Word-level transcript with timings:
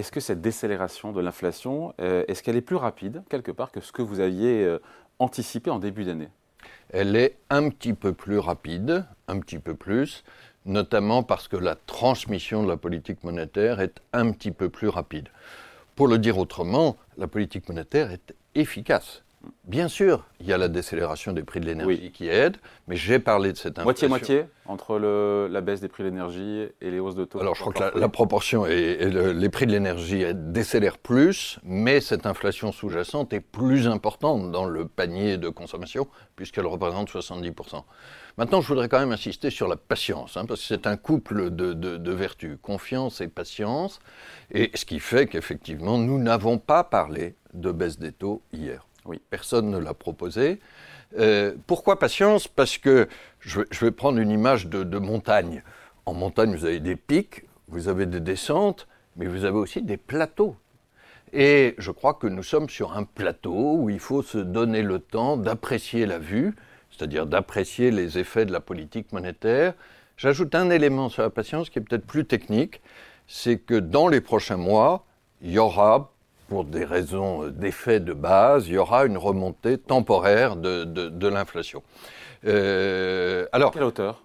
Est-ce 0.00 0.12
que 0.12 0.20
cette 0.20 0.40
décélération 0.40 1.12
de 1.12 1.20
l'inflation, 1.20 1.92
euh, 2.00 2.24
est-ce 2.26 2.42
qu'elle 2.42 2.56
est 2.56 2.62
plus 2.62 2.76
rapide, 2.76 3.22
quelque 3.28 3.52
part, 3.52 3.70
que 3.70 3.82
ce 3.82 3.92
que 3.92 4.00
vous 4.00 4.20
aviez 4.20 4.64
euh, 4.64 4.78
anticipé 5.18 5.68
en 5.68 5.78
début 5.78 6.04
d'année? 6.04 6.30
Elle 6.88 7.16
est 7.16 7.36
un 7.50 7.68
petit 7.68 7.92
peu 7.92 8.14
plus 8.14 8.38
rapide, 8.38 9.04
un 9.28 9.38
petit 9.40 9.58
peu 9.58 9.74
plus, 9.74 10.24
notamment 10.64 11.22
parce 11.22 11.48
que 11.48 11.58
la 11.58 11.74
transmission 11.74 12.62
de 12.62 12.68
la 12.68 12.78
politique 12.78 13.22
monétaire 13.24 13.78
est 13.82 14.00
un 14.14 14.32
petit 14.32 14.52
peu 14.52 14.70
plus 14.70 14.88
rapide. 14.88 15.28
Pour 15.96 16.08
le 16.08 16.16
dire 16.16 16.38
autrement, 16.38 16.96
la 17.18 17.26
politique 17.26 17.68
monétaire 17.68 18.10
est 18.10 18.34
efficace. 18.54 19.22
Bien 19.64 19.88
sûr, 19.88 20.26
il 20.40 20.46
y 20.46 20.52
a 20.52 20.58
la 20.58 20.68
décélération 20.68 21.32
des 21.32 21.42
prix 21.42 21.60
de 21.60 21.66
l'énergie 21.66 22.10
qui 22.12 22.28
aide, 22.28 22.56
mais 22.88 22.96
j'ai 22.96 23.18
parlé 23.18 23.52
de 23.52 23.56
cette 23.56 23.78
inflation. 23.78 24.08
Moitié-moitié 24.08 24.44
entre 24.66 24.98
la 24.98 25.60
baisse 25.60 25.80
des 25.80 25.88
prix 25.88 26.02
de 26.02 26.08
l'énergie 26.08 26.66
et 26.80 26.90
les 26.90 26.98
hausses 26.98 27.14
de 27.14 27.24
taux 27.24 27.40
Alors 27.40 27.54
je 27.54 27.60
crois 27.60 27.72
que 27.72 27.98
la, 27.98 28.08
proportion 28.08 28.66
est, 28.66 29.08
les 29.32 29.48
prix 29.48 29.66
de 29.66 29.72
l'énergie 29.72 30.24
décélèrent 30.34 30.98
plus, 30.98 31.58
mais 31.62 32.00
cette 32.00 32.26
inflation 32.26 32.72
sous-jacente 32.72 33.32
est 33.32 33.40
plus 33.40 33.86
importante 33.88 34.50
dans 34.50 34.66
le 34.66 34.86
panier 34.86 35.38
de 35.38 35.48
consommation, 35.48 36.06
puisqu'elle 36.36 36.66
représente 36.66 37.10
70%. 37.10 37.82
Maintenant, 38.36 38.60
je 38.60 38.68
voudrais 38.68 38.88
quand 38.88 39.00
même 39.00 39.12
insister 39.12 39.50
sur 39.50 39.68
la 39.68 39.76
patience, 39.76 40.36
hein, 40.36 40.44
parce 40.46 40.60
que 40.60 40.66
c'est 40.66 40.86
un 40.86 40.96
couple 40.96 41.50
de, 41.50 41.72
de 41.72 42.12
vertus, 42.12 42.58
confiance 42.60 43.20
et 43.20 43.28
patience, 43.28 44.00
et 44.50 44.70
ce 44.74 44.84
qui 44.84 44.98
fait 44.98 45.26
qu'effectivement, 45.26 45.96
nous 45.96 46.18
n'avons 46.18 46.58
pas 46.58 46.84
parlé 46.84 47.36
de 47.54 47.72
baisse 47.72 47.98
des 47.98 48.12
taux 48.12 48.42
hier. 48.52 48.86
Oui. 49.10 49.20
Personne 49.28 49.70
ne 49.70 49.78
l'a 49.78 49.92
proposé. 49.92 50.60
Euh, 51.18 51.56
pourquoi 51.66 51.98
patience? 51.98 52.46
Parce 52.46 52.78
que 52.78 53.08
je, 53.40 53.60
vais 53.80 53.90
prendre 53.90 54.20
une 54.20 54.30
image 54.30 54.68
de, 54.68 54.98
montagne. 54.98 55.64
En 56.06 56.14
montagne, 56.14 56.54
vous 56.54 56.64
avez 56.64 56.78
des 56.78 56.94
pics, 56.94 57.42
vous 57.66 57.88
avez 57.88 58.06
des 58.06 58.20
descentes, 58.20 58.86
mais 59.16 59.26
vous 59.26 59.44
avez 59.44 59.58
aussi 59.58 59.82
des 59.82 59.96
plateaux. 59.96 60.54
Et 61.32 61.74
je 61.78 61.90
crois 61.90 62.14
que 62.14 62.28
nous 62.28 62.44
sommes 62.44 62.68
sur 62.68 62.96
un 62.96 63.02
plateau 63.02 63.78
où 63.78 63.90
il 63.90 63.98
faut 63.98 64.22
se 64.22 64.38
donner 64.38 64.82
le 64.82 65.00
temps 65.00 65.36
d'apprécier 65.36 66.06
la 66.06 66.20
vue, 66.20 66.54
c'est-à-dire 66.92 67.26
d'apprécier 67.26 67.90
les 67.90 68.16
effets 68.16 68.46
de 68.46 68.52
la 68.52 68.60
politique 68.60 69.12
monétaire. 69.12 69.74
J'ajoute 70.16 70.54
un 70.54 70.70
élément 70.70 71.08
sur 71.08 71.24
la 71.24 71.30
patience 71.30 71.68
qui 71.68 71.80
est 71.80 71.82
peut-être 71.82 72.06
plus 72.06 72.26
technique, 72.26 72.80
c'est 73.26 73.58
que 73.58 73.74
dans 73.74 74.06
les 74.06 74.20
prochains 74.20 74.56
mois, 74.56 75.04
il 75.42 75.50
y 75.50 75.58
aura 75.58 76.09
pour 76.50 76.64
des 76.64 76.84
raisons 76.84 77.46
d'effet 77.46 78.00
de 78.00 78.12
base, 78.12 78.66
il 78.66 78.74
y 78.74 78.78
aura 78.78 79.06
une 79.06 79.16
remontée 79.16 79.78
temporaire 79.78 80.56
de, 80.56 80.82
de, 80.82 81.28
l'inflation. 81.28 81.80
Euh, 82.44 83.46
alors, 83.52 83.70
quelle 83.70 83.84
hauteur? 83.84 84.24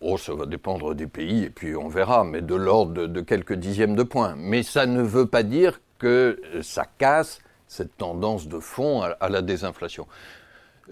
Oh, 0.00 0.16
ça 0.16 0.34
va 0.34 0.46
dépendre 0.46 0.94
des 0.94 1.06
pays 1.06 1.44
et 1.44 1.50
puis 1.50 1.76
on 1.76 1.88
verra, 1.88 2.24
mais 2.24 2.40
de 2.40 2.54
l'ordre 2.54 3.06
de, 3.06 3.20
quelques 3.20 3.52
dixièmes 3.52 3.94
de 3.94 4.02
points. 4.02 4.34
Mais 4.38 4.62
ça 4.62 4.86
ne 4.86 5.02
veut 5.02 5.26
pas 5.26 5.42
dire 5.42 5.80
que 5.98 6.40
ça 6.62 6.86
casse 6.96 7.40
cette 7.68 7.94
tendance 7.98 8.48
de 8.48 8.58
fond 8.58 9.02
à, 9.02 9.28
la 9.28 9.42
désinflation. 9.42 10.06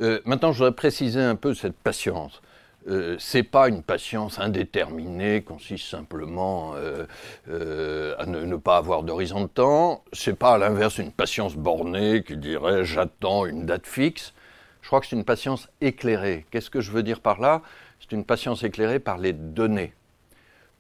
Euh, 0.02 0.20
maintenant, 0.26 0.52
je 0.52 0.58
voudrais 0.58 0.76
préciser 0.76 1.20
un 1.22 1.34
peu 1.34 1.54
cette 1.54 1.76
patience. 1.76 2.42
Euh, 2.88 3.16
c'est 3.18 3.42
pas 3.42 3.68
une 3.68 3.82
patience 3.82 4.38
indéterminée, 4.38 5.42
consiste 5.42 5.86
simplement 5.86 6.72
euh, 6.76 7.04
euh, 7.50 8.14
à 8.18 8.24
ne, 8.26 8.56
pas 8.56 8.78
avoir 8.78 9.02
d'horizon 9.02 9.42
de 9.42 9.48
temps. 9.48 10.02
C'est 10.12 10.38
pas 10.38 10.54
à 10.54 10.58
l'inverse 10.58 10.98
une 10.98 11.12
patience 11.12 11.56
bornée 11.56 12.22
qui 12.22 12.36
dirait 12.36 12.84
j'attends 12.84 13.44
une 13.44 13.66
date 13.66 13.86
fixe. 13.86 14.32
Je 14.80 14.86
crois 14.86 15.00
que 15.00 15.06
c'est 15.06 15.16
une 15.16 15.24
patience 15.24 15.68
éclairée. 15.82 16.46
Qu'est-ce 16.50 16.70
que 16.70 16.80
je 16.80 16.90
veux 16.90 17.02
dire 17.02 17.20
par 17.20 17.40
là? 17.40 17.60
C'est 18.00 18.12
une 18.12 18.24
patience 18.24 18.62
éclairée 18.64 18.98
par 18.98 19.18
les 19.18 19.34
données. 19.34 19.92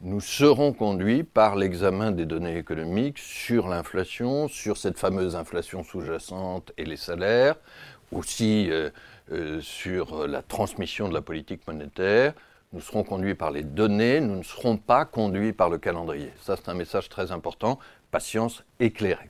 Nous 0.02 0.22
serons 0.22 0.72
conduits 0.72 1.24
par 1.24 1.56
l'examen 1.56 2.10
des 2.10 2.24
données 2.24 2.56
économiques 2.56 3.18
sur 3.18 3.68
l'inflation, 3.68 4.48
sur 4.48 4.78
cette 4.78 4.98
fameuse 4.98 5.36
inflation 5.36 5.82
sous-jacente 5.82 6.72
et 6.78 6.86
les 6.86 6.96
salaires, 6.96 7.56
aussi 8.10 8.70
euh, 8.70 9.60
sur 9.60 10.26
la 10.26 10.40
transmission 10.40 11.06
de 11.10 11.12
la 11.12 11.20
politique 11.20 11.66
monétaire. 11.66 12.32
Nous 12.72 12.80
serons 12.80 13.04
conduits 13.04 13.34
par 13.34 13.50
les 13.50 13.62
données, 13.62 14.20
nous 14.20 14.36
ne 14.36 14.42
serons 14.42 14.78
pas 14.78 15.04
conduits 15.04 15.52
par 15.52 15.68
le 15.68 15.76
calendrier. 15.76 16.32
Ça, 16.40 16.56
c'est 16.56 16.70
un 16.70 16.74
message 16.74 17.10
très 17.10 17.30
important. 17.30 17.78
Patience 18.10 18.64
éclairée. 18.78 19.28